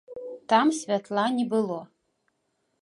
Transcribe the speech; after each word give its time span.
Там 0.53 0.71
святла 0.79 1.25
не 1.37 1.45
было. 1.53 1.79